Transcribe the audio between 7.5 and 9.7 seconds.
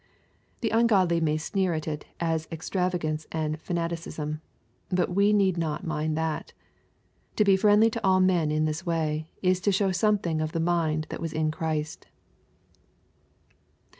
friendly to all men in this way, is